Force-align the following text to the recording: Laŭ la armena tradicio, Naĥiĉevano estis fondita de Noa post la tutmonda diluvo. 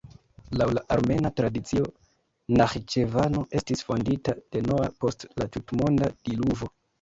Laŭ 0.59 0.65
la 0.75 0.81
armena 0.93 1.29
tradicio, 1.41 1.83
Naĥiĉevano 2.61 3.43
estis 3.61 3.85
fondita 3.91 4.35
de 4.57 4.63
Noa 4.71 4.89
post 5.07 5.27
la 5.43 5.49
tutmonda 5.59 6.11
diluvo. 6.31 6.73